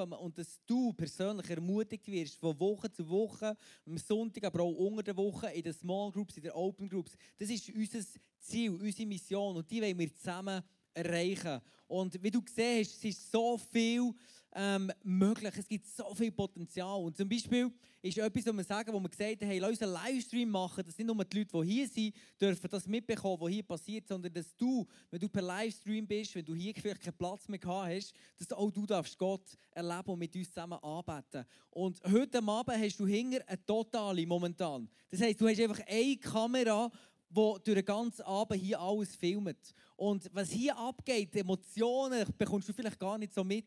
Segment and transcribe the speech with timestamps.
[0.00, 3.56] zusammenkommen und dass du persönlich ermutigt wirst, von Woche zu Woche,
[3.86, 7.16] am Sonntag, aber auch unter der Woche, in den Small Groups, in den Open Groups.
[7.38, 8.00] Das ist unser
[8.38, 10.62] Ziel, unsere Mission und die wollen wir zusammen
[10.94, 11.60] erreichen.
[11.86, 14.12] Und wie du gesehen hast, es ist so viel
[14.54, 15.54] ähm, möglich.
[15.56, 16.98] Es gibt so viel Potenzial.
[16.98, 17.70] Und zum Beispiel
[18.02, 20.84] ist etwas, was wir sagen, wo wir gesagt haben, hey, lass uns einen Livestream machen,
[20.84, 24.32] dass nicht nur die Leute, die hier sind, dürfen das mitbekommen, was hier passiert, sondern
[24.32, 27.90] dass du, wenn du per Livestream bist, wenn du hier vielleicht keinen Platz mehr gehabt
[27.90, 31.44] hast, dass auch du darfst Gott erleben und mit uns zusammen anbeten.
[31.70, 34.88] Und heute Abend hast du hinter eine totale momentan.
[35.10, 36.90] Das heisst, du hast einfach eine Kamera,
[37.28, 39.74] wo durch den ganzen Abend hier alles filmt.
[39.96, 43.66] Und was hier abgeht, Emotionen, bekommst du vielleicht gar nicht so mit.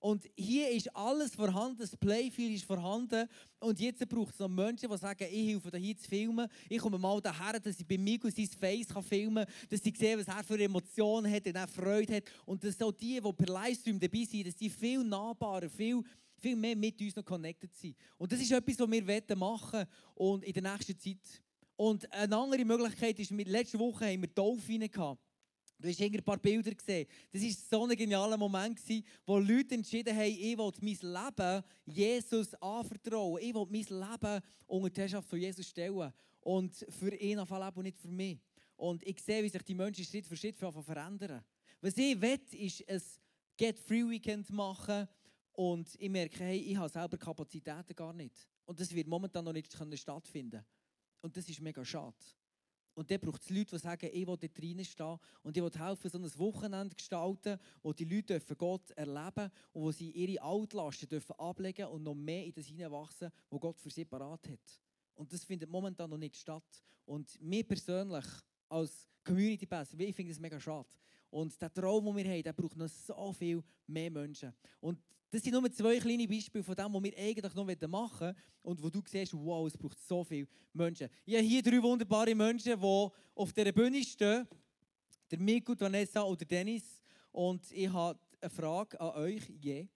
[0.00, 3.28] Und hier ist alles vorhanden, das Playfield ist vorhanden.
[3.58, 6.48] Und jetzt braucht es noch Menschen, die sagen, ich helfe dir hier zu filmen.
[6.68, 9.92] Ich komme mal daher, dass ich bei Migo sein Face kann filmen kann, dass sie
[9.96, 12.24] sehen, was er für Emotionen hat, und er Freude hat.
[12.46, 16.00] Und dass auch die, die per Livestream dabei sind, dass die viel nahbarer, viel,
[16.36, 17.96] viel mehr mit uns noch connected sind.
[18.18, 21.42] Und das ist etwas, was wir machen und in der nächsten Zeit.
[21.74, 25.27] Und eine andere Möglichkeit ist, letzte Woche haben wir Dolphine gehabt.
[25.80, 27.06] Du hast ein paar Bilder gesehen.
[27.30, 28.80] Das war so ein genialer Moment,
[29.24, 33.40] wo Leute entschieden haben, ich will mein Leben Jesus anvertrauen.
[33.40, 36.12] Ich will mein Leben unter die Herrschaft von Jesus stellen.
[36.40, 38.40] Und für ihn auf leben und nicht für mich.
[38.76, 41.44] Und ich sehe, wie sich die Menschen Schritt für Schritt verändern.
[41.80, 43.02] Was ich will, ist ein
[43.56, 45.06] Get-Free-Weekend machen.
[45.52, 48.48] Und ich merke, hey, ich habe selber Kapazitäten gar nicht.
[48.64, 50.64] Und das wird momentan noch nicht stattfinden.
[51.20, 52.16] Und das ist mega schade.
[52.98, 56.10] Und dann braucht es Leute, die sagen, ich will dort reinstehen und ich will helfen,
[56.10, 61.08] so ein Wochenende gestalten, wo die Leute Gott erleben dürfen und wo sie ihre Altlasten
[61.08, 64.80] dürfen ablegen und noch mehr in das hineinwachsen, was Gott für sie parat hat.
[65.14, 66.82] Und das findet momentan noch nicht statt.
[67.06, 68.26] Und mir persönlich
[68.68, 70.88] als Community Pass, ich finde das mega schade.
[71.30, 74.52] Und der Traum, den wir haben, der braucht noch so viel mehr Menschen.
[74.80, 74.98] Und
[75.30, 78.82] das sind nur zwei kleine Beispiele von dem, was wir eigentlich noch machen wollen und
[78.82, 81.08] wo du siehst, wow, es braucht so viele Menschen.
[81.26, 84.48] Ich habe hier drei wunderbare Menschen, die auf dieser Bühne stehen.
[85.30, 87.02] Der Miku, Vanessa oder Dennis.
[87.30, 89.86] Und ich habe eine Frage an euch je.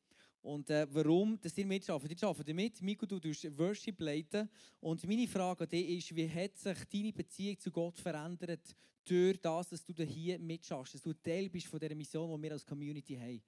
[0.42, 2.20] Und äh, warum dass ihr mitarbeitet?
[2.20, 2.82] Ihr arbeitet mit.
[2.82, 4.48] Miku, du tust Worship leiten.
[4.80, 9.41] Und meine Frage an dich ist, wie hat sich deine Beziehung zu Gott verändert durch
[9.41, 12.66] das, dass du hier mitschaffst, dass du Teil bist von dieser Mission, die wir als
[12.66, 13.41] Community haben?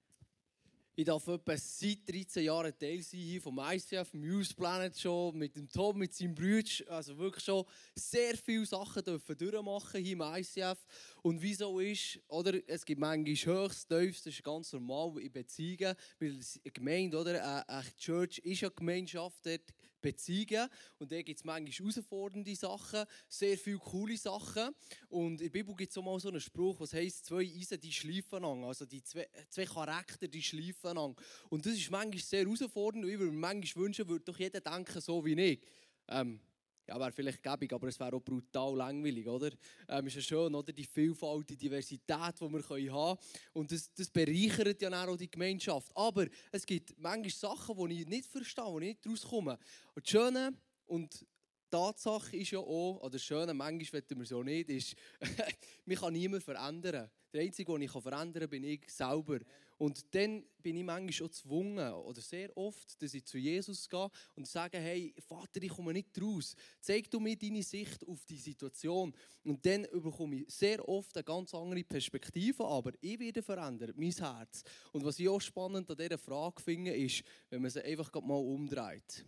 [0.97, 5.37] Ich darf etwa seit 13 Jahren Teil sein hier vom ICF, vom Youth Planet schon,
[5.37, 6.69] mit dem Tom, mit seinem Bruder.
[6.87, 10.77] Also wirklich schon sehr viele Sachen dürfen durchmachen hier im ICF.
[11.21, 15.95] Und wieso ist, oder, es gibt manchmal höchst, tiefst, das ist ganz normal in Beziehungen,
[16.17, 19.73] weil eine Gemeinde, oder, eine Church ist eine Gemeinschaft, dort
[20.05, 20.69] Beziehungen.
[20.99, 24.69] Und da gibt es manchmal herausfordernde Sachen, sehr viele coole Sachen.
[25.09, 27.79] Und in der Bibel gibt es auch mal so einen Spruch, was heisst, zwei Eisen,
[27.79, 28.63] die schleifen an.
[28.63, 31.15] Also die zwei, zwei Charakter, die schleifen an.
[31.49, 33.05] Und das ist manchmal sehr herausfordernd.
[33.05, 35.59] Und ich würde mir manchmal wünschen, würde doch jeder denken, so wie ich.
[36.07, 36.39] Ähm,
[36.87, 39.51] ja, wäre vielleicht gäbig, aber es wäre auch brutal langweilig, oder?
[39.87, 40.71] Ähm, ist ja schön, oder?
[40.71, 43.17] Die Vielfalt, die Diversität, die wir haben können.
[43.53, 45.91] Und das, das bereichert ja auch die Gemeinschaft.
[45.95, 49.57] Aber es gibt manchmal Sachen, die ich nicht verstehe, die ich nicht rauskomme.
[49.93, 50.53] Und das Schöne
[50.85, 51.25] und
[51.69, 54.95] Tatsache ist ja auch, oder das Schöne, manchmal wollen wir es auch nicht, ist,
[55.85, 57.09] mich kann niemand verändern.
[57.33, 59.39] Der Einzige, den ich verändern kann, bin ich selber.
[59.77, 64.09] Und dann bin ich manchmal schon gezwungen, oder sehr oft, dass ich zu Jesus gehe
[64.35, 66.55] und sage, hey, Vater, ich komme nicht raus.
[66.79, 69.13] Zeig du mir deine Sicht auf die Situation.
[69.43, 74.11] Und dann bekomme ich sehr oft eine ganz andere Perspektive, aber ich werde verändert, mein
[74.11, 74.63] Herz.
[74.93, 78.35] Und was ich auch spannend an dieser Frage finde, ist, wenn man sie einfach mal
[78.35, 79.25] umdreht.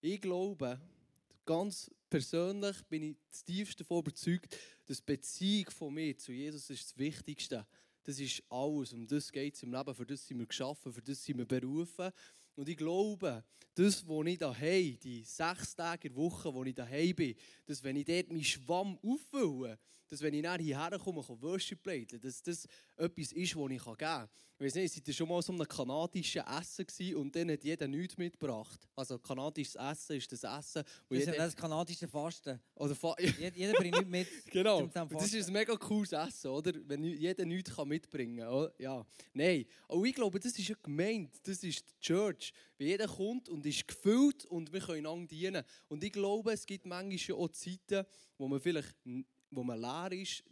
[0.00, 0.80] Ich glaube,
[1.46, 4.56] ganz persönlich bin ich tiefst davon überzeugt,
[4.86, 7.89] dass die Beziehung von mir zu Jesus ist das Wichtigste ist.
[8.02, 8.92] Das ist alles.
[8.92, 9.94] Um das geht es im Leben.
[9.94, 12.10] Für das sind wir geschaffen, für das sind wir berufen.
[12.56, 13.44] Und ich glaube,
[13.74, 17.34] das, was ich daheim, die sechs Tage in der Woche, wo ich daheim bin,
[17.66, 19.78] dass wenn ich dort meinen Schwamm auffülle,
[20.08, 22.66] dass wenn ich nachher hierher komme, kann Worship leiten, dass das
[22.96, 24.28] etwas ist, was ich geben kann.
[24.60, 27.64] Ich weiß nicht, seid ihr schon mal so einem kanadischen Essen gewesen und dann hat
[27.64, 28.86] jeder nichts mitgebracht?
[28.94, 32.60] Also kanadisches Essen ist das Essen, wo Das ist das kanadische Fasten.
[32.74, 34.28] Oder Fa jeder bringt nichts mit.
[34.52, 36.72] genau, das ist ein mega cooles Essen, oder?
[36.86, 38.68] Wenn jeder nichts mitbringen kann.
[38.76, 39.06] Ja.
[39.32, 42.52] Nein, aber ich glaube, das ist eine Gemeinde, das ist die Church.
[42.76, 45.64] Wenn jeder kommt und ist gefüllt und wir können einander dienen.
[45.88, 48.04] Und ich glaube, es gibt manchmal auch Zeiten,
[48.36, 48.94] wo man vielleicht
[49.50, 50.44] wo man leer ist,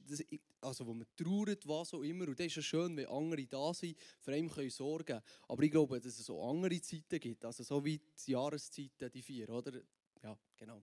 [0.61, 2.27] also wo man trauert, was auch immer.
[2.27, 5.71] Und das ist ja schön, wenn andere da sind, für einen können sorgen Aber ich
[5.71, 9.81] glaube, dass es auch andere Zeiten gibt, also so wie die Jahreszeiten, die vier, oder?
[10.23, 10.83] Ja, genau.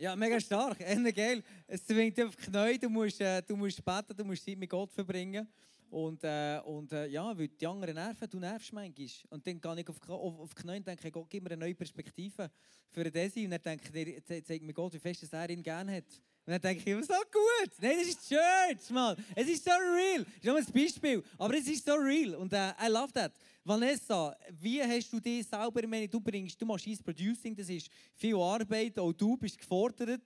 [0.00, 1.42] Ja, mega stark, echt geil.
[1.66, 4.70] Es zwingt dich auf die du musst, äh, du musst beten, du musst Zeit mit
[4.70, 5.48] Gott verbringen.
[5.90, 9.08] Und, äh, und äh, ja, weil die anderen nerven, du nervst manchmal.
[9.30, 11.64] Und dann gehe ich auf, auf, auf die Knie und denke, Gott, gib mir eine
[11.64, 12.50] neue Perspektive
[12.90, 13.44] für Desi.
[13.44, 16.22] Und dann denke ich, zeig mir Gott, wie fest er ihn gerne hat.
[16.48, 17.70] Und dann denke ich, so gut.
[17.78, 19.14] Nein, das ist Church, Mann.
[19.34, 20.24] Es ist so real.
[20.24, 21.22] Das ist nur ein Beispiel.
[21.36, 22.36] Aber es ist so real.
[22.36, 23.34] Und äh, I love that.
[23.62, 28.34] Vanessa, wie hast du dich selber, wenn du bringst, du machst Producing, das ist viel
[28.36, 30.22] Arbeit, auch du bist gefordert.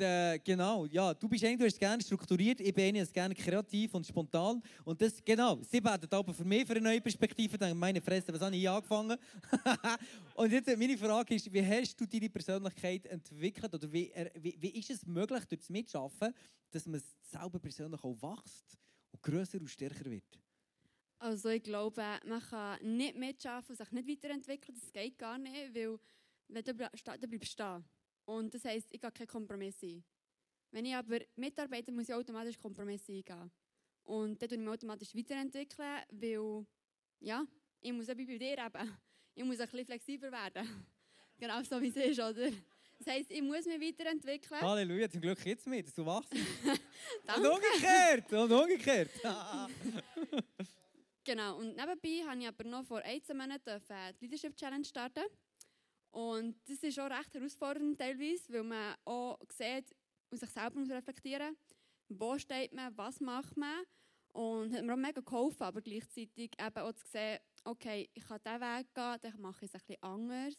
[0.00, 3.94] Äh, genau, ja, du bist eigentlich, du hast gerne strukturiert, ich bin eigentlich gerne kreativ
[3.94, 4.62] und spontan.
[4.84, 8.40] Und das, genau, sie beten aber für mich für eine neue Perspektive, meine Fresse, was
[8.40, 9.18] habe ich angefangen?
[10.34, 14.78] und jetzt meine Frage ist, wie hast du deine Persönlichkeit entwickelt oder wie, wie, wie
[14.78, 16.32] ist es möglich, durch das Mitschaffen,
[16.70, 18.78] dass man selber persönlich auch wächst
[19.12, 20.40] und grösser und stärker wird?
[21.18, 24.74] Also ich glaube, man kann nicht mitschaffen sich nicht weiterentwickeln.
[24.80, 25.98] Das geht gar nicht, weil
[26.48, 27.84] wenn du bleibst stehen.
[28.30, 30.04] Und das heisst, ich gehe keinen Kompromiss ein.
[30.70, 33.50] Wenn ich aber mitarbeite, muss ich automatisch Kompromisse eingehen.
[34.04, 36.64] Und dann tue ich mich automatisch weiterentwickeln, weil,
[37.18, 37.44] ja,
[37.80, 38.98] ich muss eben bei dir eben,
[39.34, 40.86] ich muss ein bisschen flexibler werden.
[41.40, 42.50] genau so wie es ist, oder?
[42.98, 44.60] Das heisst, ich muss mich weiterentwickeln.
[44.60, 46.32] Halleluja, zum Glück jetzt mit, dass du wachst.
[47.36, 49.10] und umgekehrt, und umgekehrt.
[51.24, 53.82] Genau, und nebenbei habe ich aber noch vor 18 Monaten
[54.20, 55.24] die Leadership Challenge starten.
[56.10, 59.94] Und das ist auch recht herausfordernd teilweise, weil man auch sieht
[60.30, 61.56] und sich selber reflektieren
[62.10, 63.84] wo steht man, was macht man.
[64.32, 68.38] Und hat mir auch mega geholfen, aber gleichzeitig eben auch zu sehen, okay, ich kann
[68.44, 70.54] diesen Weg gehen, dann mache ich es ein bisschen anders.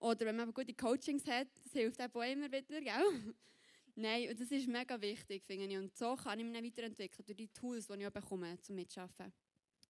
[0.00, 3.34] Oder wenn man gute Coachings hat, das hilft auch immer wieder, gell?
[3.94, 5.78] Nein, und das ist mega wichtig, finde ich.
[5.78, 9.32] Und so kann ich mich weiterentwickeln, durch die Tools, die ich bekomme, zum Mitarbeiten.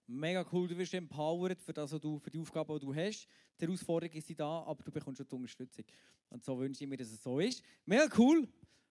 [0.06, 3.26] Mega cool, du wirst empowered für, das, du, für die Aufgabe, die du hast.
[3.58, 5.84] Die Herausforderungen sind da, aber du bekommst schon die Unterstützung.
[6.30, 7.62] Und so wünsche ich mir, dass es so ist.
[7.86, 8.46] Mega cool.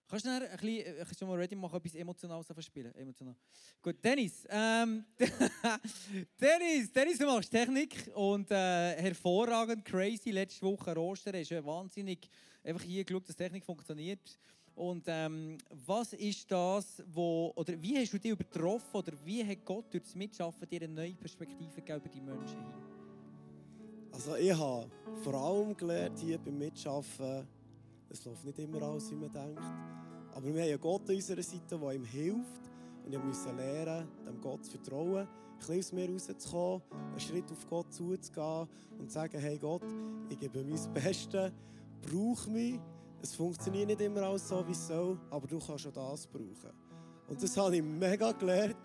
[0.06, 2.94] Kannst du ein bisschen, äh, kannst du mal ready machen, etwas Emotionales spielen?
[2.94, 3.34] Emotional.
[3.80, 4.46] Gut, Dennis.
[4.50, 5.04] Ähm,
[6.40, 10.30] Dennis, Dennis, du machst Technik und äh, hervorragend, crazy.
[10.30, 12.28] Letzte Woche Roster ist ja wahnsinnig.
[12.62, 14.38] Einfach hier geschaut, dass Technik funktioniert.
[14.76, 15.56] Und ähm,
[15.86, 20.02] was ist das, wo, oder wie hast du dich übertroffen oder wie hat Gott durch
[20.02, 22.74] das Mitschaffen dir eine neue Perspektive gegeben über die Menschen hin?
[24.10, 24.90] Also ich habe
[25.22, 27.46] vor allem gelernt hier beim Mitschaffen,
[28.08, 29.62] es läuft nicht immer alles, wie man denkt,
[30.34, 32.70] aber wir haben einen Gott an unserer Seite, der ihm hilft
[33.04, 37.50] und ich musste lernen, dem Gott zu vertrauen, ein bisschen aus mir rauszukommen, einen Schritt
[37.50, 38.68] auf Gott zuzugehen
[38.98, 39.82] und zu sagen, hey Gott,
[40.28, 41.52] ich gebe mein Bestes,
[42.02, 42.80] brauche mich
[43.24, 46.72] es funktioniert nicht immer alles so, wie es soll, aber du kannst auch das brauchen.
[47.26, 48.76] Und das habe ich mega gelernt.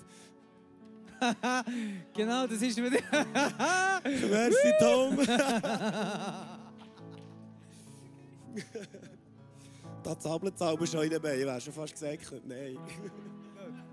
[2.14, 3.02] genau, das ist wieder.
[4.06, 5.18] Merci, Tom.
[10.04, 11.40] da aber schon in den Beinen.
[11.42, 12.78] Ich wäre schon fast gesagt, nein.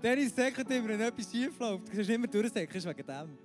[0.01, 1.89] Dennis säckelt immer, wenn etwas schief läuft.
[1.89, 3.37] Du kannst immer durchsäckeln, wegen dem.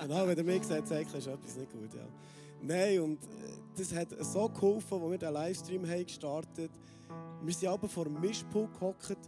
[0.00, 1.92] genau, wenn du mir gesagt hast, ist etwas nicht gut.
[1.92, 2.08] Ja.
[2.62, 3.28] Nein, und äh,
[3.76, 7.46] das hat so geholfen, als wir den Livestream haben gestartet haben.
[7.46, 9.18] Wir sind aber vor dem Mischpult gehockt.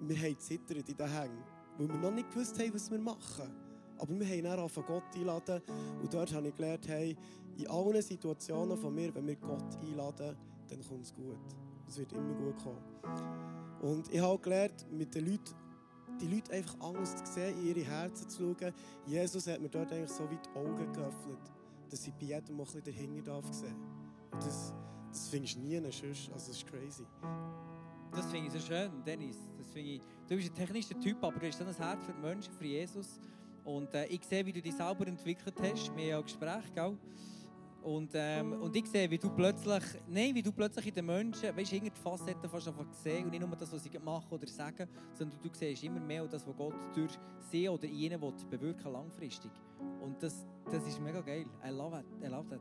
[0.00, 1.44] Wir haben zittert in den Hängen,
[1.78, 3.54] weil wir noch nicht gewusst haben, was wir machen.
[3.98, 5.62] Aber wir haben dann auf Gott einladen
[6.02, 7.16] und dort habe ich gelernt, hey,
[7.56, 10.36] in allen Situationen von mir, wenn wir Gott einladen,
[10.68, 11.38] dann kommt es gut.
[11.88, 12.82] Es wird immer gut kommen.
[13.80, 15.54] Und ich habe gelernt, mit den Leuten,
[16.20, 18.74] die Leute einfach Angst zu sehen, in ihre Herzen zu schauen.
[19.06, 21.55] Jesus hat mir dort eigentlich so wie die Augen geöffnet
[21.90, 23.76] dass ich bei jedem auch ein bisschen dahinter darf sehen.
[24.30, 24.72] Und das,
[25.10, 26.04] das findest du nie sonst.
[26.04, 27.06] Also das ist crazy.
[28.12, 29.36] Das finde ich so schön, Dennis.
[29.58, 32.20] Das ich, du bist ein technischer Typ, aber du hast so ein Herz für die
[32.20, 33.20] Menschen, für Jesus.
[33.64, 35.94] Und äh, ich sehe, wie du dich selber entwickelt hast.
[35.96, 36.96] Wir haben ja Gespräche, gell?
[37.86, 41.56] Und, ähm, und ich sehe, wie du plötzlich, nein, wie du plötzlich in den Menschen,
[41.56, 44.46] weißt du, die Facetten fast einfach sehen und nicht nur das, was sie machen oder
[44.48, 47.12] sagen, sondern du siehst immer mehr das, was Gott durch
[47.48, 49.52] sie oder ihnen bewirken langfristig.
[50.02, 51.46] Und das, das ist mega geil.
[51.64, 52.06] I love it.
[52.24, 52.60] I love that.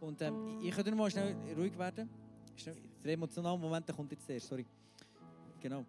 [0.00, 2.10] Und ähm, ich könnte mal schnell ruhig werden.
[3.04, 4.66] Der emotionale Moment kommt jetzt erst, sorry.
[5.60, 5.84] Genau.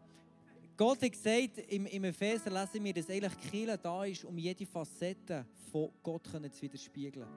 [0.78, 4.68] Gott hat gesagt, im, im Epheser lesen wir, dass eigentlich Kirche da ist, um jede
[4.68, 7.28] Facette von Gott zu widerspiegeln.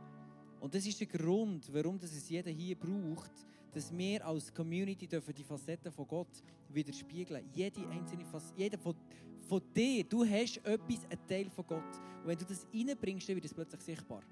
[0.63, 3.33] Und das ist der Grund, warum das es jeder hier braucht,
[3.75, 7.45] dass wir als Community dürfen die Facetten von Gott widerspiegeln.
[7.53, 8.95] Jede einzelne Facette, jeder von,
[9.41, 11.99] von dir, du hast etwas, ein Teil von Gott.
[12.21, 14.23] Und wenn du das reinbringst, dann wird es plötzlich sichtbar.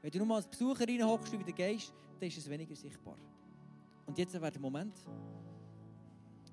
[0.00, 3.18] Wenn du nur mal als Besucher reinhockst und wieder gehst, dann ist es weniger sichtbar.
[4.06, 4.94] Und jetzt wäre der Moment,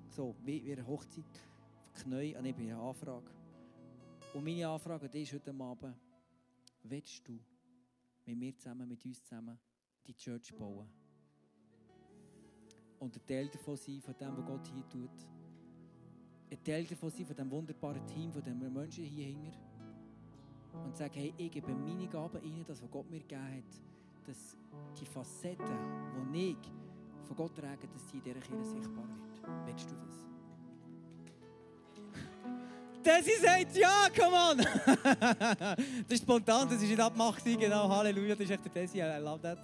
[0.08, 1.24] so wie, eine Hochzeit,
[2.02, 3.30] Knie an eine Anfrage.
[4.34, 5.94] Und meine Anfrage an dich ist heute Abend,
[6.82, 7.38] willst du
[8.30, 9.58] mit mir zusammen, mit uns zusammen,
[10.06, 10.88] die Church bauen.
[12.98, 15.28] Und ein Teil davon sein, von dem, was Gott hier tut.
[16.50, 19.52] Ein Teil davon sein, von diesem wunderbaren Team, von den Menschen hier hinten.
[20.84, 24.56] und sagen, hey, ich gebe meine Gaben rein, das, was Gott mir gegeben hat, dass
[24.98, 25.66] die Facetten,
[26.32, 29.66] die ich von Gott trage, dass die in dieser Kirche sichtbar wird.
[29.66, 30.29] Willst du das?
[33.10, 34.58] Desi sagt ja, come on!
[36.08, 39.20] das ist spontan, das ist nicht abgemacht, genau, Halleluja, das ist echt der Desi, I
[39.20, 39.58] love that.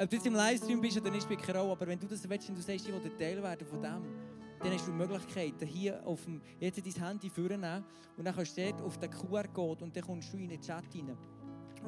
[0.00, 2.28] Ob du jetzt im Livestream bist oder nicht, spielt keine Rolle, aber wenn du das
[2.28, 4.02] willst und du sagst, ich will Teil werden von dem,
[4.60, 7.84] dann hast du die Möglichkeit, hier auf dem, jetzt dein Handy vornehmen
[8.16, 10.84] und dann kannst du dort auf den QR-Code und dann kommst du in den Chat
[10.94, 11.16] rein.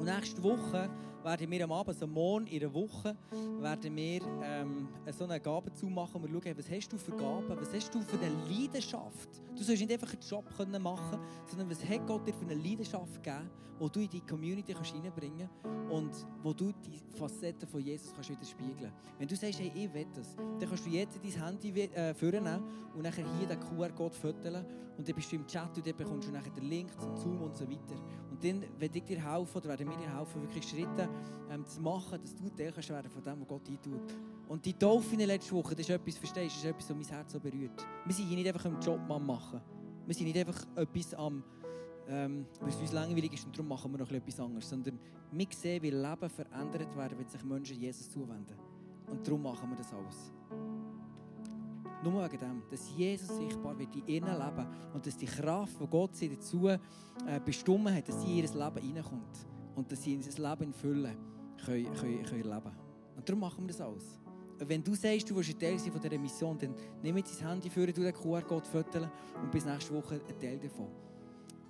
[0.01, 0.89] Und nächste Woche
[1.23, 3.15] werden wir am Abend, also morgen in einer Woche,
[3.59, 7.71] werden wir ähm, so eine Gabe zumachen und schauen, was hast du für Gaben, was
[7.71, 9.29] hast du für eine Leidenschaft.
[9.55, 12.55] Du sollst nicht einfach einen Job können machen sondern was hat Gott dir für eine
[12.55, 13.47] Leidenschaft gegeben,
[13.79, 18.11] die du in die Community kannst reinbringen kannst und wo du die Facetten von Jesus
[18.11, 21.79] kannst widerspiegeln Wenn du sagst, hey, ich will das, dann kannst du jetzt dein Handy
[21.79, 22.63] äh, vornehmen
[22.95, 24.65] und nachher hier den QR-Code fotografieren
[24.97, 27.41] und dann bist du im Chat und dann bekommst du nachher den Link zum Zoom
[27.41, 27.95] und so weiter.
[28.29, 31.09] Und dann werde ich dir helfen, oder werden dir helfen, wirklich Schritte
[31.49, 34.15] ähm, zu machen, dass du Teil kannst werden von dem, was Gott eintut.
[34.47, 36.95] Und die Taufe in der letzten Woche, das ist etwas, verstehst das ist etwas, was
[36.95, 37.85] mein Herz so berührt.
[38.05, 39.61] Wir sind hier nicht einfach einen Job machen.
[40.05, 41.43] Wir sind nicht einfach etwas am,
[42.07, 44.99] ähm, es uns langweilig ist und darum machen wir noch etwas anderes, sondern
[45.31, 48.57] wir sehen, wie Leben verändert werden, wenn sich Menschen Jesus zuwenden.
[49.07, 50.33] Und darum machen wir das alles.
[52.03, 55.87] Nur wegen dem, dass Jesus sichtbar wird in ihrem Leben und dass die Kraft, die
[55.87, 56.79] Gott sie dazu äh,
[57.45, 61.15] bestimmt hat, dass sie in ihr Leben reinkommt und dass sie ihr Leben in Fülle
[61.65, 62.71] können, können, können leben
[63.15, 64.19] Und darum machen wir das alles.
[64.59, 67.49] Wenn du sagst, du willst ein Teil sein von dieser Mission, dann nimm jetzt dein
[67.49, 69.09] Handy für, du den QR-Code fotografieren
[69.41, 70.87] und bis nächste Woche ein Teil davon.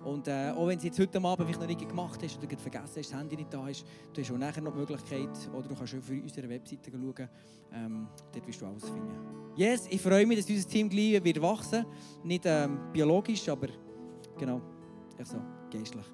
[0.04, 2.82] Und äh, auch wenn du jetzt heute Abend vielleicht noch nicht gemacht hast oder vergessen
[2.84, 5.74] hast, das Handy nicht da ist, du hast auch nachher noch die Möglichkeit, oder du
[5.74, 7.28] kannst auf unserer Webseite schauen,
[7.72, 9.14] ähm, dort wirst du alles finden.
[9.54, 11.86] Yes, ich freue mich, dass unser Team gleich wird wachsen.
[12.24, 13.68] Nicht ähm, biologisch, aber
[14.36, 14.60] genau,
[15.18, 15.36] echt so
[15.70, 16.04] geistlich.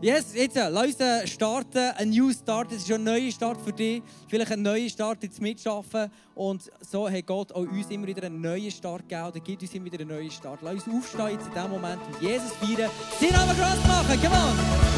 [0.00, 2.70] Yes, jetzt äh, lass uns äh, starten, ein New Start.
[2.70, 4.02] Das ist ein neuer Start für dich.
[4.28, 6.10] Vielleicht ein neuer Start jetzt mitschaffen.
[6.34, 9.28] Und so hat Gott auch uns immer wieder einen neuen Start gegeben.
[9.28, 10.60] Oder gibt uns immer wieder einen neuen Start.
[10.62, 12.90] Lass uns aufstehen jetzt in diesem Moment und Jesus feiern.
[13.18, 14.20] Sie Namen groß machen.
[14.20, 14.95] Come on!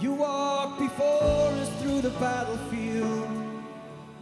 [0.00, 3.28] You walk before us through the battlefield.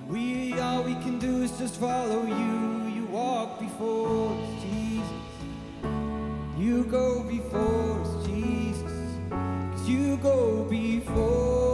[0.08, 2.94] We all we can do is just follow you.
[2.94, 5.12] You walk before us, Jesus.
[6.56, 8.92] You go before us, Jesus.
[9.30, 11.65] Cause you go before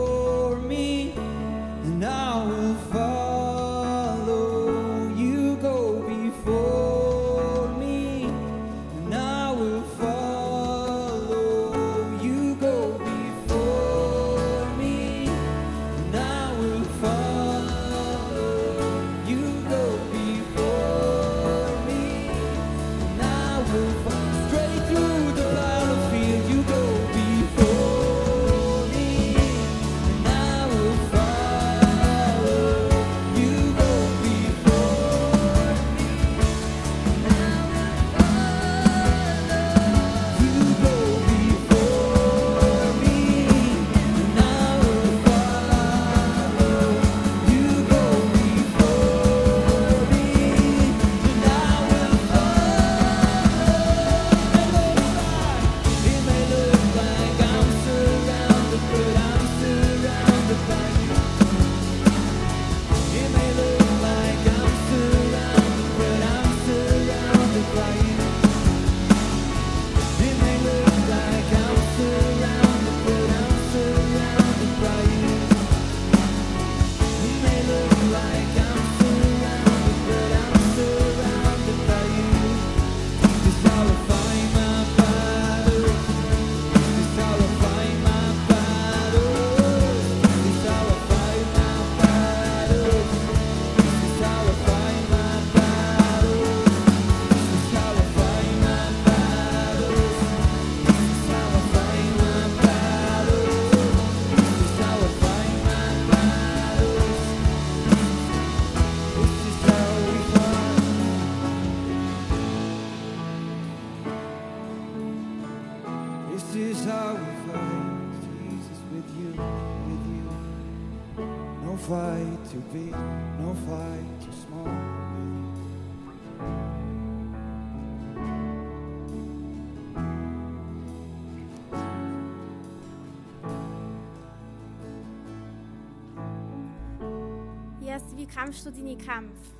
[138.52, 139.52] kämpfst du deine Kämpfe?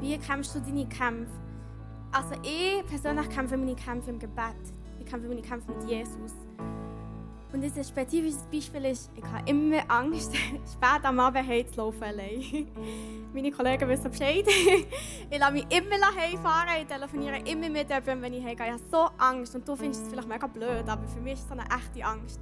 [0.00, 1.32] Wie kämpfst du deine Kämpfe?
[2.10, 4.56] Also ich persönlich kämpfe meine Kämpfe im Gebet.
[4.98, 6.32] Ich kämpfe meine Kämpfe mit Jesus.
[7.52, 10.34] Und ein spezifisches Beispiel ist, ich habe immer Angst,
[10.72, 12.68] spät am Abend heimzulaufen allein.
[13.34, 14.46] Meine Kollegen wissen Bescheid.
[15.30, 18.66] ich lasse mich immer heimfahren, ich telefoniere immer mit jemandem, wenn ich heimgehe.
[18.66, 21.44] Ich habe so Angst und du findest es vielleicht mega blöd, aber für mich ist
[21.44, 22.40] es eine echte Angst.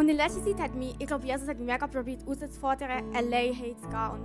[0.00, 3.54] Und in letzter Zeit hat mich, ich glaube, Jesus hat mich mega probiert herauszufordern, allein
[3.54, 4.10] heimzugehen.
[4.14, 4.24] Und,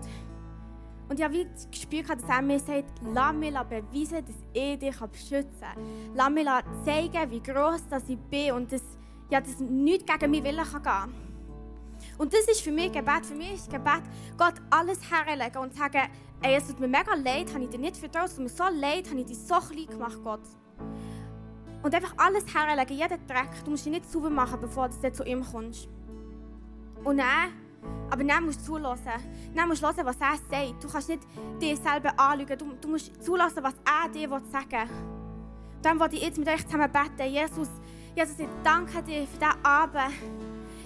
[1.10, 4.36] und ich habe wie das Gespür gehabt, dass er mir sagt, lass mich beweisen, dass
[4.54, 6.16] ich dich beschützen kann.
[6.16, 6.48] Lass mich
[6.86, 8.84] zeigen, wie gross ich bin und dass,
[9.30, 13.26] ja, dass nichts gegen meinen Willen kann gehen Und das ist für mich Gebet.
[13.26, 14.04] Für mich ist Gebet,
[14.38, 16.04] Gott alles herlegen und sagen,
[16.42, 18.64] ey, es tut mir mega leid, habe ich dir nicht vertraut, es tut mir so
[18.64, 20.44] leid, habe ich dich so klein gemacht, Gott.
[21.86, 23.64] Und einfach alles herlegen, jeden Dreck.
[23.64, 25.88] Du musst dich nicht sauber machen, bevor du zu ihm kommst.
[27.04, 27.54] Und dann,
[28.10, 29.12] aber dann musst du zulassen.
[29.56, 30.84] Dann musst du hören, was er sagt.
[30.84, 31.22] Du kannst nicht
[31.62, 32.58] dich selber anlügen.
[32.58, 34.90] Du, du musst zulassen, was er dir sagen will.
[35.84, 37.32] Dann wollte ich jetzt mit euch zusammen beten.
[37.32, 37.70] Jesus,
[38.16, 40.12] Jesus, ich danke dir für diesen Abend.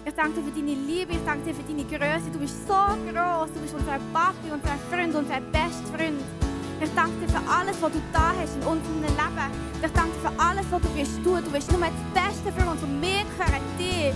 [0.03, 2.29] Ich danke dir für deine Liebe, ich danke dir für deine Größe.
[2.29, 3.53] Du bist so groß.
[3.53, 6.38] Du bist unser Papi, unser Freund, unser bester Freund.
[6.82, 9.18] Ich danke dir für alles, was du da hast in unserem Leben.
[9.84, 11.44] Ich danke dir für alles, was du wirst tun.
[11.44, 14.13] Du bist nur das Beste für uns und wir gehören dir.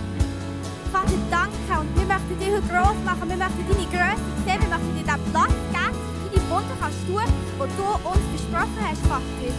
[0.90, 3.28] Vater, danke und wir möchten dich heute groß machen.
[3.28, 4.60] Wir möchten deine Größe sehen.
[4.60, 5.94] Wir möchten dir den Platz geben,
[6.32, 7.22] deine Wunder kannst tun,
[7.58, 9.52] die du uns versprochen hast, Vater.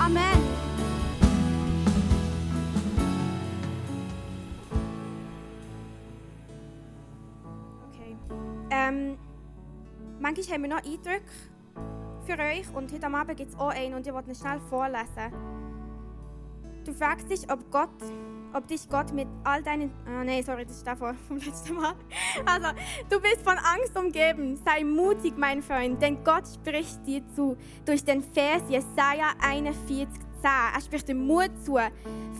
[0.00, 0.38] Amen.
[7.92, 8.16] Okay.
[8.70, 9.18] Ähm,
[10.18, 11.57] manchmal haben wir noch Eindrücke
[12.28, 15.32] für euch und heute Abend gibt es auch einen und ich wollte ihn schnell vorlesen.
[16.84, 17.88] Du fragst dich, ob Gott,
[18.52, 21.94] ob dich Gott mit all deinen, oh nein, sorry, das ist davor vom letzten Mal.
[22.44, 22.68] Also,
[23.08, 24.60] du bist von Angst umgeben.
[24.62, 30.06] Sei mutig, mein Freund, denn Gott spricht dir zu durch den Vers Jesaja 41,
[30.40, 30.50] 10.
[30.74, 31.78] Er spricht dir Mut zu.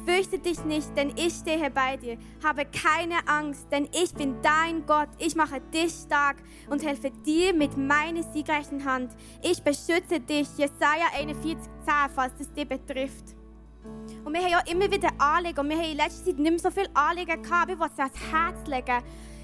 [0.07, 2.17] Fürchte dich nicht, denn ich stehe bei dir.
[2.43, 5.09] Habe keine Angst, denn ich bin dein Gott.
[5.19, 6.37] Ich mache dich stark
[6.71, 9.13] und helfe dir mit meiner siegreichen Hand.
[9.43, 10.49] Ich beschütze dich.
[10.57, 13.37] Jesaja 41, 10, falls es dich betrifft.
[14.25, 15.61] Und wir haben ja immer wieder Anliegen.
[15.61, 17.71] Und wir haben in letzter Zeit nicht mehr so viele Anliegen gehabt.
[17.71, 19.03] Ich will sie ans Herz legen.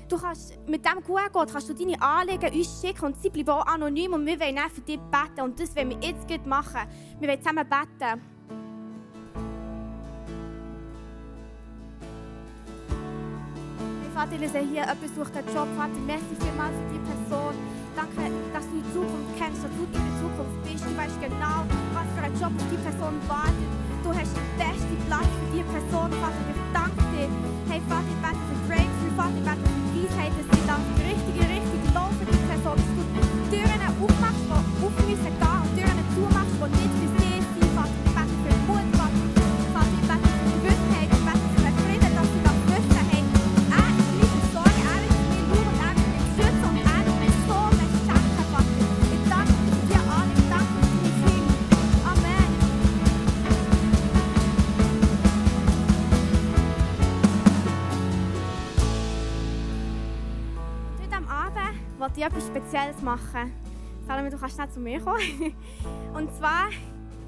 [0.08, 3.66] Du kannst mit dem QR-Code kannst du deine Anliegen uns schicken und sie bleiben auch
[3.66, 5.40] anonym und wir wollen für dich beten.
[5.40, 6.80] Und das wollen wir jetzt machen.
[7.18, 8.34] Wir wollen zusammen beten.
[14.14, 15.66] Vater, ich sehe hier, jemand sucht einen Job.
[15.74, 17.55] Vater, merci vielmals für die Person.
[17.98, 20.87] Danke, dass du die Zukunft kennst, dass du in der Zukunft bist.
[20.87, 23.70] Du weißt genau, was für ein Job auf die Person wartet.
[24.07, 26.42] Du hast den besten Platz für die Person, Vater.
[26.46, 27.27] Ich danke dir.
[27.66, 29.14] Hey, Vater, ich bete für Breakthrough.
[29.18, 32.79] Vater, ich bete für Weisheit, dass sie dann die richtige Richtung laufen, die Person.
[32.79, 33.03] Dass du
[33.50, 37.03] Türen aufmachst, die auf müssen gehen und Türen zumachst, die nicht
[62.14, 63.53] Wollte ich etwas Spezielles machen.
[64.07, 65.18] Salome, du kannst schnell zu mir kommen.
[66.14, 66.68] Und zwar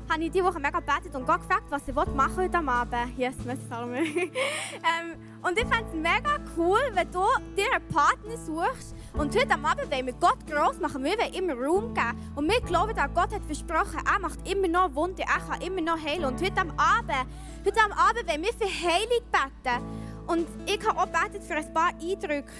[0.09, 3.18] habe ich diese Woche mega gebetet und Gott gefragt, was ich machen heute am Abend.
[3.18, 3.99] Yes, merci Salome.
[4.07, 7.25] ähm, und ich fände es mega cool, wenn du
[7.57, 11.03] dir einen Partner suchst und heute am Abend wollen wir Gott gross machen.
[11.03, 12.33] Wir wollen immer Raum geben.
[12.37, 15.81] Und wir glauben, dass Gott hat versprochen, er macht immer noch Wunder, er kann immer
[15.81, 16.27] noch heilen.
[16.27, 17.27] Und heute am Abend,
[17.64, 20.07] heute Abend wollen wir für Heilung beten.
[20.29, 22.53] Und ich habe auch gebetet für ein paar Eindrücke.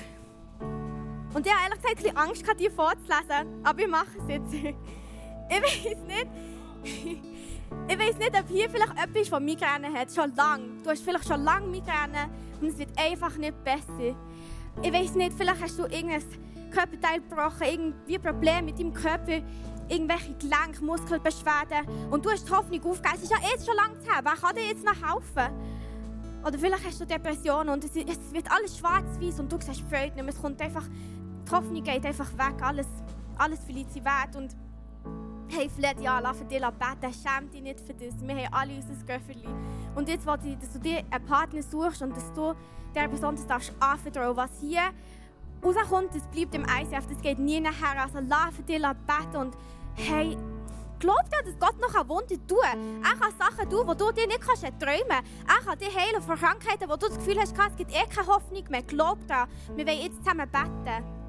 [1.37, 3.63] Und ich habe ehrlich gesagt ein bisschen Angst, gehabt, die vorzulesen.
[3.63, 4.55] Aber ich mache es jetzt.
[5.49, 6.27] Ich weiß nicht.
[7.89, 10.11] Ich weiß nicht, ob hier vielleicht etwas von Migräne hat.
[10.13, 10.83] Schon lange.
[10.83, 14.17] Du hast vielleicht schon lange Migräne und es wird einfach nicht besser.
[14.83, 16.23] Ich weiß nicht, vielleicht hast du irgendein
[16.71, 19.41] Körperteil gebrochen, irgendwie Probleme mit deinem Körper,
[19.89, 23.15] irgendwelche Gelenk, Muskelbeschwerden und du hast die Hoffnung aufgegeben.
[23.17, 24.21] Es ist ja jetzt schon lange her.
[24.23, 25.55] Wer kann dir jetzt noch helfen?
[26.45, 30.15] Oder vielleicht hast du Depressionen und es es wird alles schwarz-weiß und du siehst Freude
[30.15, 30.29] nicht mehr.
[30.29, 30.85] Es kommt einfach,
[31.47, 32.63] die Hoffnung geht einfach weg.
[32.63, 32.87] Alles,
[33.39, 34.35] alles verliert sie Wert.
[34.37, 34.57] Und
[35.49, 37.15] hey, vielleicht ja, lass dich beten.
[37.15, 38.21] Schäm dich nicht für das.
[38.21, 39.49] Wir haben alle unser Göfferli.
[39.95, 42.55] Und jetzt wollte ich, dass du dir einen Partner suchst und dass du
[42.95, 44.83] der Person das darfst anvertrauen was hier
[45.65, 48.03] rauskommt, das bleibt im ICF, das geht nie nachher.
[48.03, 49.57] Also lass dich beten und
[49.95, 50.37] hey,
[50.99, 53.03] glaub dir, dass Gott noch ein Wunder kann.
[53.03, 55.31] Er kann Sachen tun, die du dir nicht kannst träumen kannst.
[55.47, 58.27] Er kann dich heilen von Krankheiten, wo du das Gefühl hast, es gibt eh keine
[58.27, 58.83] Hoffnung mehr.
[58.83, 59.47] Glaub dir.
[59.75, 61.26] Wir wollen jetzt zusammen beten.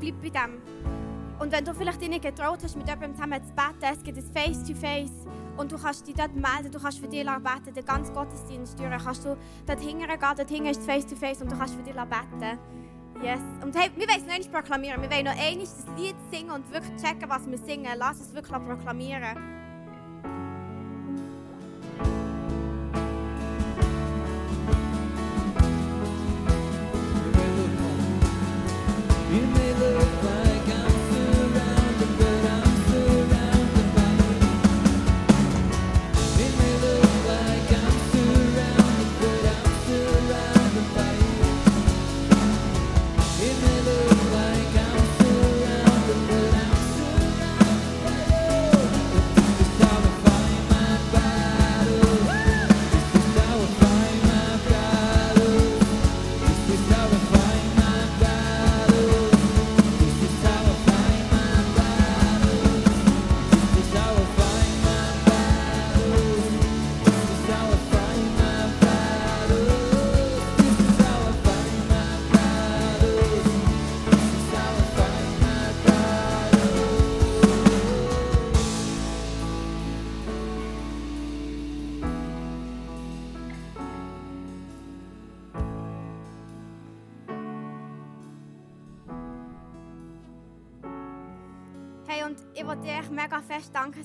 [0.00, 0.62] Bleib bei dem.
[1.38, 4.24] Und wenn du vielleicht nicht getraut hast, mit jemandem zusammen zu beten, es gibt ein
[4.24, 8.14] Face-to-Face -face und du kannst dich dort melden, du kannst für dich beten, den ganzen
[8.14, 11.58] Gottesdienst durch, kannst du dort hingehen gehen, dort hinten ist das Face-to-Face -face und du
[11.58, 12.58] kannst für dich beten.
[13.22, 13.40] Yes.
[13.62, 15.00] Und hey, wir wollen es noch proklamieren.
[15.00, 17.90] Wir wollen noch einmal das Lied singen und wirklich checken, was wir singen.
[17.96, 19.63] Lass es wirklich proklamieren.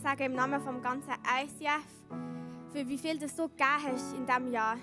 [0.09, 1.85] Sagen im Namen vom ganzen ICF,
[2.73, 4.77] für wie viel du so gegeben hast in diesem Jahr.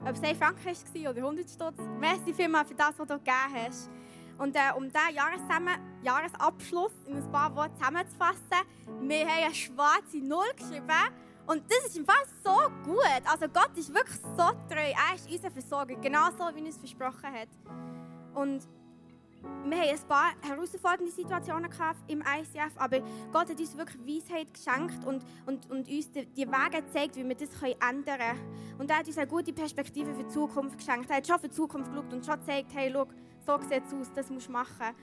[0.00, 1.76] ob es 1 Franken war oder 100 Stutz.
[2.00, 3.90] Merci vielmals für das, was du gegeben hast.
[4.38, 8.64] Und äh, um diesen Jahresabschluss in ein paar Worte zusammenzufassen,
[9.02, 11.12] wir haben eine schwarze Null geschrieben.
[11.46, 13.22] Und das ist im Fall so gut.
[13.30, 14.76] Also Gott ist wirklich so treu.
[14.76, 17.48] Er ist unser Versorger, genau so, wie er es versprochen hat.
[18.34, 18.66] Und
[19.64, 21.70] wir haben ein paar herausfordernde Situationen
[22.08, 23.00] im ICF, aber
[23.32, 27.28] Gott hat uns wirklich Weisheit geschenkt und, und, und uns die, die Wege gezeigt, wie
[27.28, 28.78] wir das ändern können.
[28.78, 31.10] Und er hat uns eine gute Perspektive für die Zukunft geschenkt.
[31.10, 33.06] Er hat schon für die Zukunft geschaut und schon gezeigt, hey, schau,
[33.46, 34.94] so sieht es aus, das musst du machen.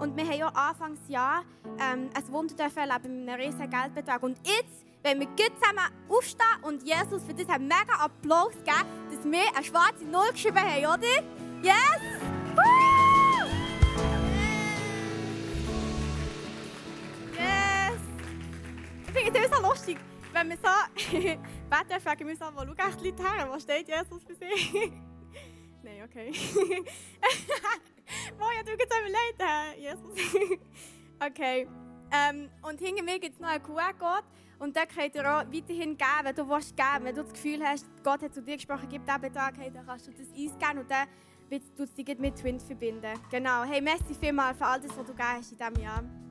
[0.00, 1.44] Und wir haben ja Anfangsjahr
[1.78, 4.22] ähm, ein Wunder dürfen erleben mit einem riesigen Geldbetrag.
[4.22, 8.88] Und jetzt, wenn wir gut zusammen aufstehen und Jesus für das einen mega Applaus geben,
[9.10, 11.22] dass wir eine schwarze Null geschrieben haben, oder?
[11.62, 12.00] Yes!
[12.56, 12.93] Woo!
[19.22, 19.98] finde es so lustig,
[20.32, 20.68] wenn wir so
[21.70, 23.48] beten, fragen wir so, wo schauen die Leute her?
[23.48, 24.92] Wo steht Jesus für sie?
[25.82, 26.32] Nein, okay.
[28.38, 29.80] Wo ja, du überlegt, hä?
[29.80, 30.58] Jesus.
[31.20, 31.68] okay.
[32.10, 34.24] Ähm, und hinter mir gibt es noch einen QR-Code.
[34.58, 37.04] Und den könnt ihr auch weiterhin geben, wenn du willst geben.
[37.04, 39.86] Wenn du das Gefühl hast, Gott hat zu dir gesprochen, gib diesen Betrag, hey, dann
[39.86, 41.08] kannst du das eingeben und dann
[41.50, 43.18] wird du dich mit Twin verbinden.
[43.30, 43.64] Genau.
[43.64, 46.23] Hey, merci vielmals für all das, was du gegeben hast in diesem Jahr.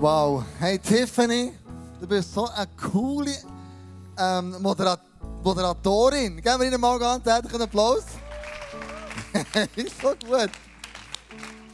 [0.00, 0.44] Wow.
[0.60, 1.52] Hey, Tiffany,
[2.00, 3.34] du bist so eine coole
[4.16, 5.00] ähm, Moderat
[5.42, 6.36] Moderatorin.
[6.36, 8.04] Geben wir Ihnen mal ganz herzlich einen Applaus.
[9.76, 10.50] ist so gut.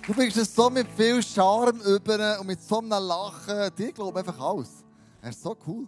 [0.07, 3.71] Du bringst es so mit viel Charme über und mit so einem Lachen.
[3.77, 4.71] Die glauben einfach alles.
[5.21, 5.87] Das ist so cool.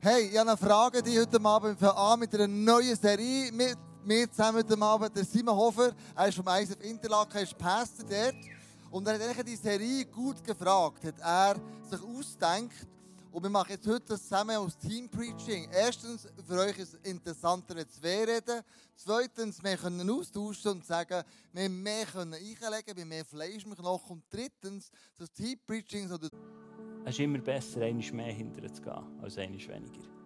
[0.00, 3.52] Hey, ich habe eine Frage, die heute Abend an mit einer neuen Serie.
[3.52, 5.92] Mit mir zusammen heute Abend der Simon Hofer.
[6.16, 8.34] Er ist vom ISF Interlaken, er ist Pastor dort.
[8.94, 11.56] Und er hat eigentlich die Serie gut gefragt, hat er
[11.90, 12.86] sich ausgedacht.
[13.32, 15.68] Und wir machen jetzt heute das zusammen aus Team Preaching.
[15.72, 18.62] Erstens, für euch ist es interessanter, zwei reden.
[18.94, 24.12] Zweitens, wir können austauschen und sagen, wir mehr können einlegen, wir mehr Fleisch im Knochen.
[24.12, 26.08] Und drittens, das Team Preaching
[27.04, 30.23] Es ist immer besser, einmal mehr hinterher zu gehen, als einmal weniger.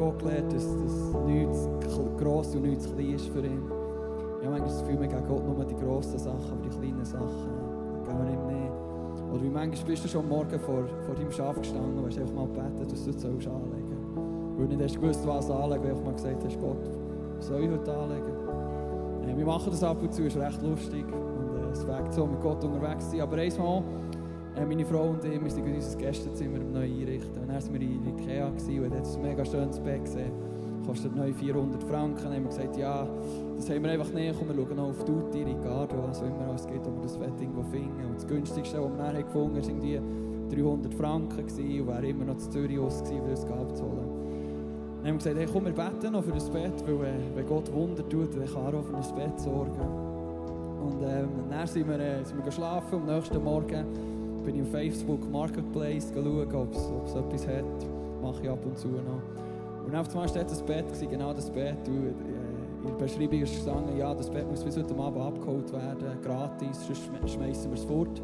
[0.00, 1.68] Gott gelernt, dass, dass nichts
[2.16, 3.60] gross und nichts klein ist für ihn.
[4.40, 7.04] Ich habe manchmal das Gefühl, wir geben Gott nur die grossen Sachen, aber die kleinen
[7.04, 8.72] Sachen äh, geben wir ihm mehr.
[9.30, 12.34] Oder wie manchmal bist du schon Morgen vor, vor deinem Schaf gestanden und hast einfach
[12.34, 14.56] mal gebeten, dass du es anlegen sollst.
[14.56, 16.90] Weil du nicht hast gewusst, was anlegen, weil einfach mal gesagt hast, Gott,
[17.36, 18.32] was soll ich heute anlegen?
[19.28, 21.04] Äh, wir machen das ab und zu, ist recht lustig.
[21.04, 23.20] Und äh, es wägt so, mit Gott unterwegs zu sein.
[23.20, 23.82] Aber einmal,
[24.56, 27.40] äh, meine Frau und ich, wir sind in unser Gästezimmer neu einrichten.
[27.40, 30.32] Und dann waren wir in Ikea gewesen und dort ein mega schönes Bett gesehen.
[30.86, 32.24] Kostet neu 400 Franken.
[32.24, 33.06] Dann haben wir gesagt, ja,
[33.56, 34.34] das haben wir einfach nicht.
[34.38, 37.62] Komm, wir schauen noch auf Tutti, Ricardo, auch immer es geht, ob wir das irgendwo
[37.62, 38.04] finden.
[38.06, 42.06] Und das günstigste, was wir dann gefunden haben, war irgendwie 300 Franken gewesen und wäre
[42.08, 44.08] immer noch zu Zürich aus gewesen, um das abzuholen.
[45.02, 47.46] Dann haben wir gesagt, hey, komm, wir beten noch für das Bett, weil äh, wenn
[47.46, 49.80] Gott Wunder tut, dann kann er auch für ein Bett sorgen.
[50.82, 53.86] Und ähm, dann sind wir, äh, sind wir geschlafen am nächsten Morgen
[54.44, 56.74] bin ich auf Facebook Marketplace schauen, ob
[57.06, 57.64] es etwas hat.
[58.22, 59.86] Mache ich ab und zu noch.
[59.86, 61.76] Und auf einmal steht das Bett, genau das Bett.
[61.88, 61.90] Äh,
[62.82, 66.86] in der Beschreibung ist gestanden, ja, das Bett muss bis heute Abend abgeholt werden, gratis,
[66.86, 68.22] sonst schme- schmeißen wir es fort.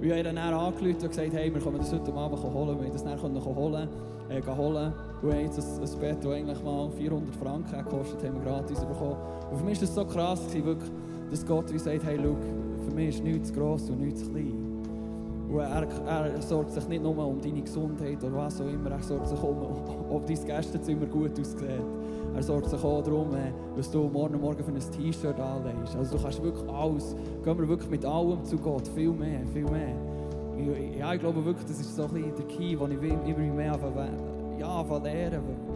[0.00, 2.78] Und ich habe dann angerufen und gesagt, hey, wir können das heute Abend holen.
[2.78, 3.88] Wir haben das dann holen,
[4.30, 4.92] äh, holen.
[5.22, 5.58] Haben jetzt
[5.94, 9.16] ein, Bett, das eigentlich mal 400 Franken gekostet haben wir gratis bekommen.
[9.50, 10.90] Und für mich war das so krass, gewesen, wirklich,
[11.30, 12.36] dass Gott wie sagt, hey, schau,
[12.88, 14.61] für mich ist nichts gross und nichts klein.
[15.52, 15.86] Und er,
[16.34, 19.42] er sorgt sich nicht nur um deine Gesundheit oder was auch immer, er sorgt sich
[19.42, 19.56] um,
[20.10, 21.58] ob dein Gästezimmer gut aussieht.
[22.34, 25.94] Er sorgt sich auch darum, äh, was du morgen Morgen für ein T-Shirt anlegst.
[25.96, 29.64] Also du kannst wirklich alles, gehen wir wirklich mit allem zu Gott, viel mehr, viel
[29.64, 29.94] mehr.
[30.98, 33.54] Ja, ich glaube wirklich, das ist so ein bisschen der Key, den ich will- immer
[33.54, 33.78] mehr
[34.58, 35.42] ja, lernen.
[35.48, 35.71] Ja.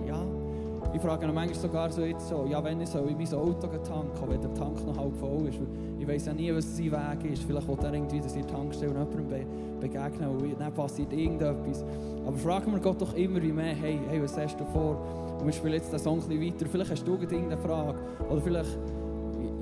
[0.97, 3.67] Ich frage ihn manchmal sogar so jetzt so, ja, wenn ich soll in mein Auto
[3.67, 5.59] tanken, wenn der Tank noch halb voll ist.
[5.99, 7.43] Ich weiß ja nie, was sein Weg ist.
[7.43, 9.47] Vielleicht will er irgendwie, dass ich Tankstelle jemandem be
[9.79, 11.85] begegnen und dann passiert irgendetwas.
[12.27, 14.97] Aber fragen wir Gott doch immer wie mehr, hey, hey, was hast du vor?
[15.39, 16.67] Und wir spielen jetzt den Song ein bisschen weiter.
[16.67, 17.99] Vielleicht hast du irgendeine Frage.
[18.31, 18.79] Oder vielleicht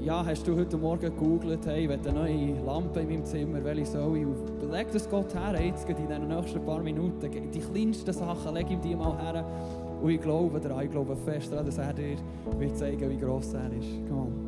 [0.04, 3.86] ja, hast du heute Morgen gegoogelt, hey, ich eine neue Lampe in meinem Zimmer, welche
[3.86, 4.26] soll ich?
[4.26, 7.30] Und leg das Gott her, jetzt in den nächsten paar Minuten.
[7.50, 9.44] Die kleinsten Sachen, leg ihm die mal her.
[10.04, 12.18] Und ich glaube daran, ich glaube fest daran, dass er dir
[12.58, 13.88] wird zeigen wie gross er ist.
[14.12, 14.43] On.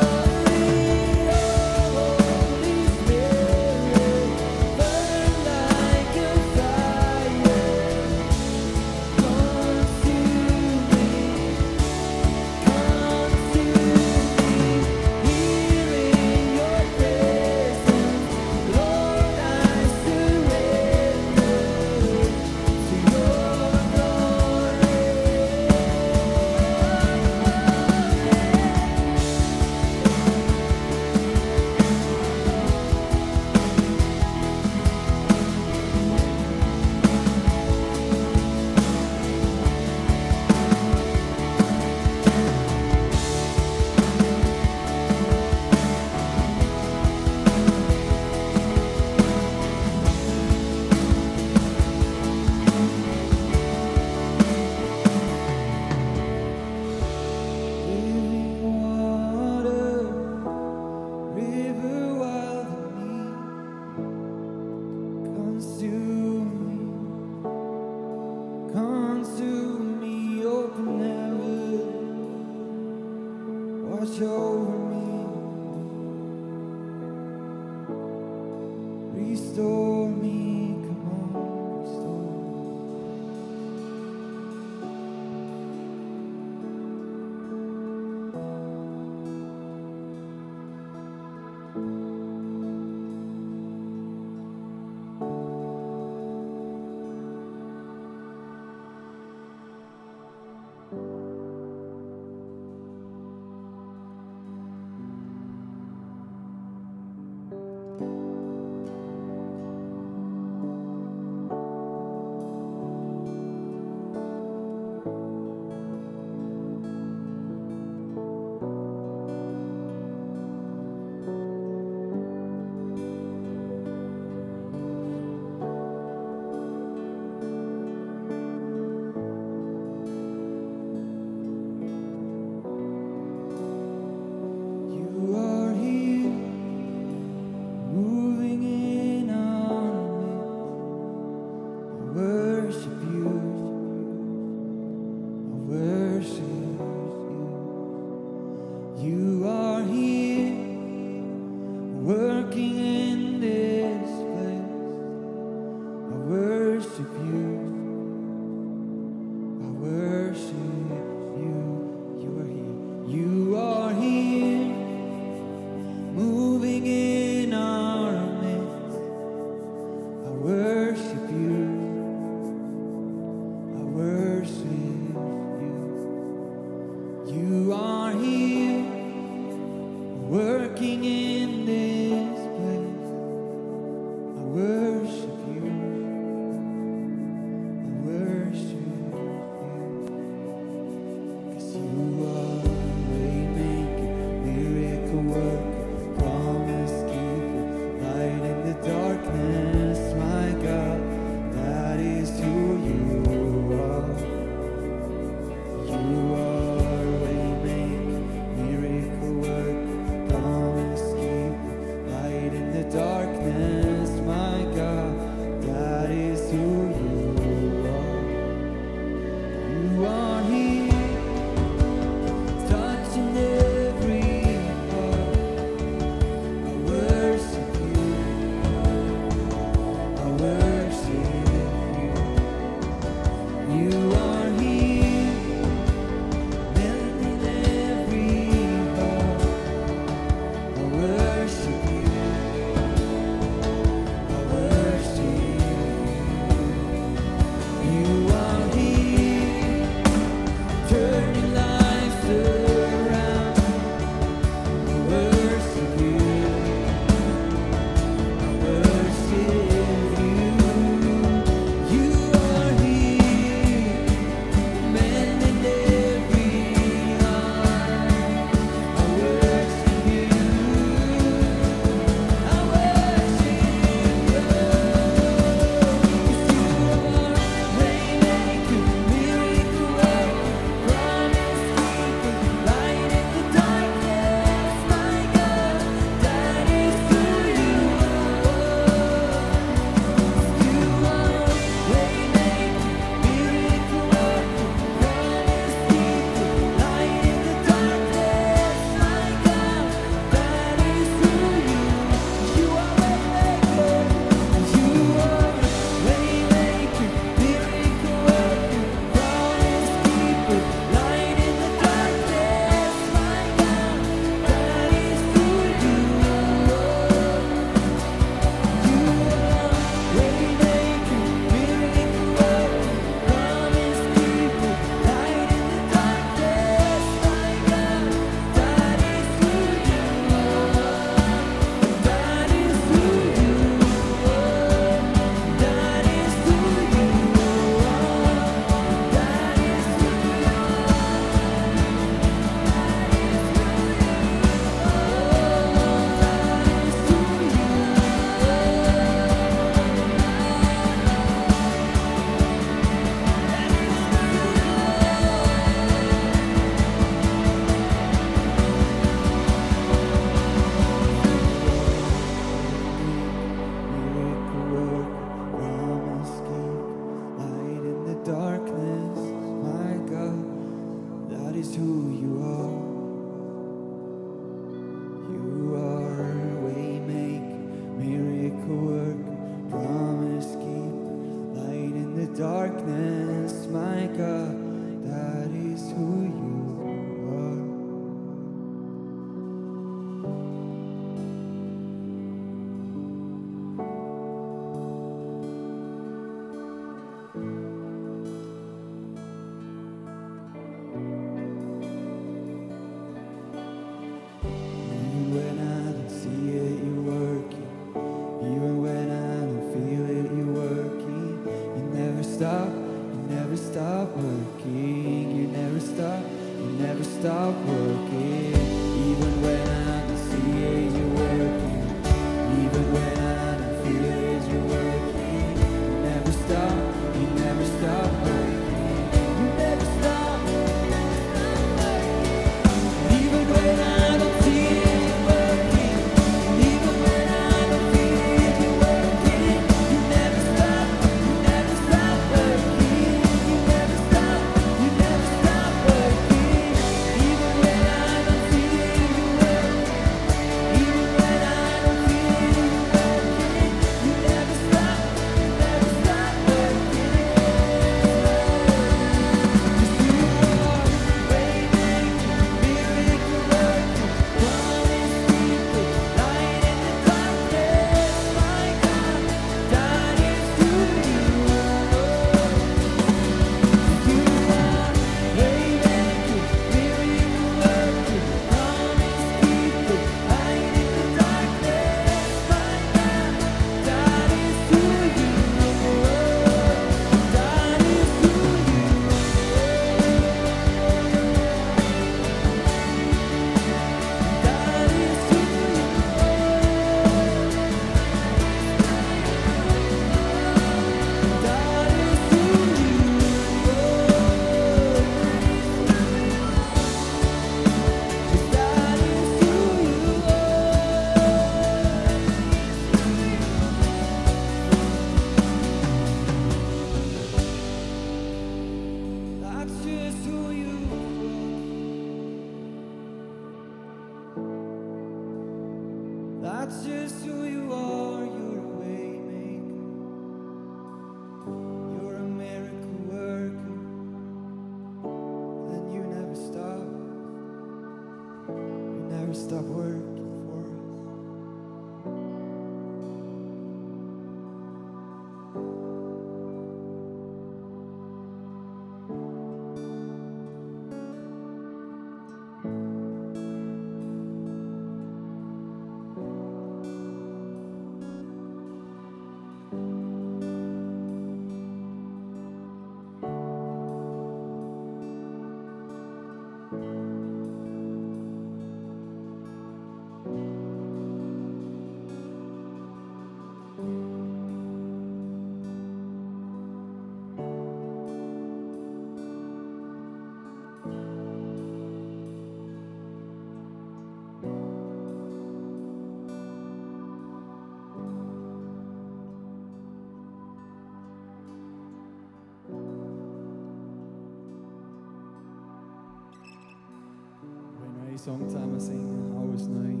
[598.24, 600.00] Song zusammen singen, alles neu.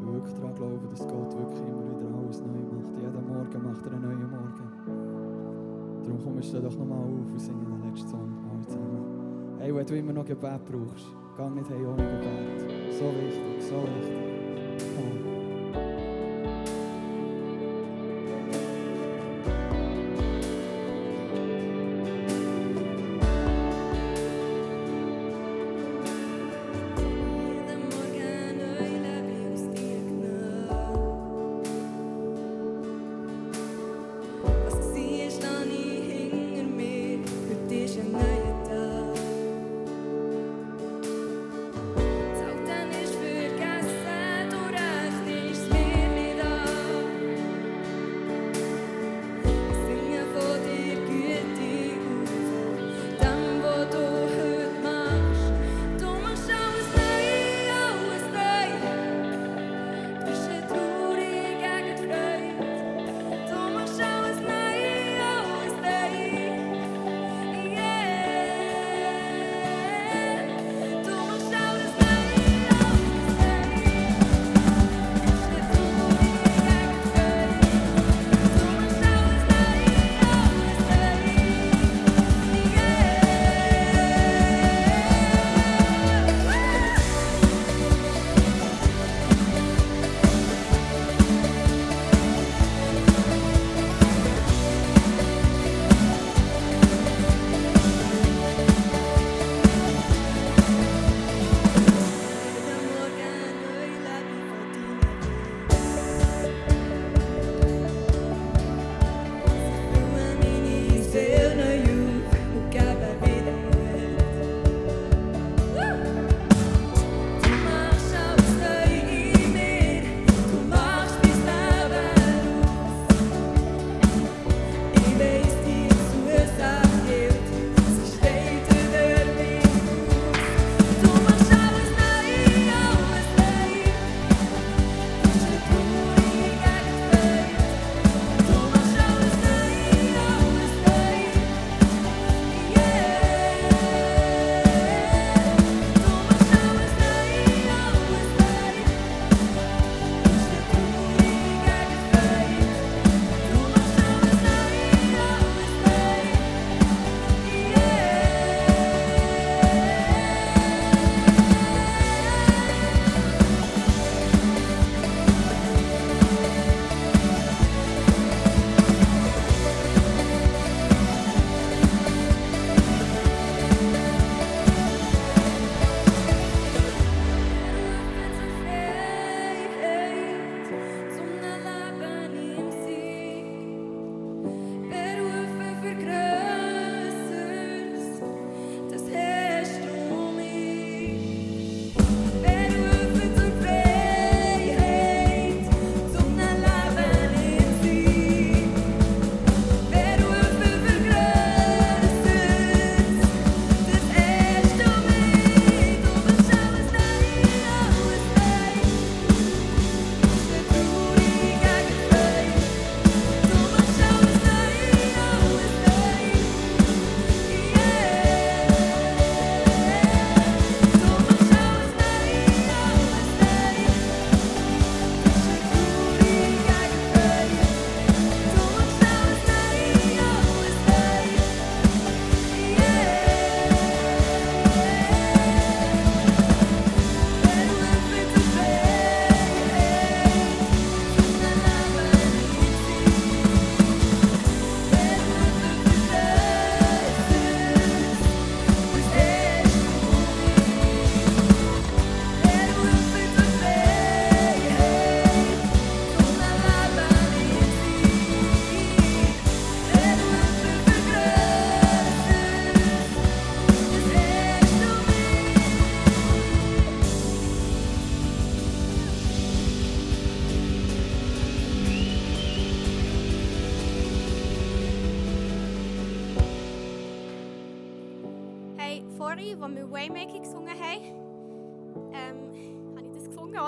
[0.00, 2.96] Wir wirklich daran glauben, dass Gott wirklich immer wieder alles neu macht.
[2.96, 6.04] Jeden Morgen macht er einen neuen Morgen.
[6.04, 9.58] Darum kommst du doch nochmal auf und singen den letzten Song alle zusammen.
[9.58, 11.04] Hey, wenn du immer noch Gebet brauchst,
[11.36, 12.96] geh nicht hey ohne Gebet.
[12.98, 14.37] So wichtig, so wichtig.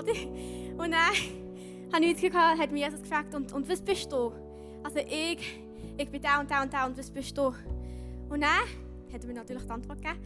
[0.01, 0.12] Oder?
[0.82, 4.32] Und dann habe ich gehabt, hat mich Jesus gefragt, und, und was bist du?
[4.82, 5.61] Also ich,
[5.96, 7.46] ich bin da und da und da und was bist du?
[8.28, 8.61] Und dann
[9.12, 10.20] hat er mir natürlich die Antwort gegeben.